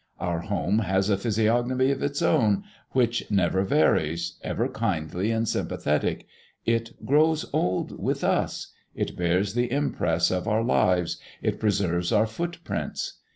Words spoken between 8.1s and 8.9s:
us;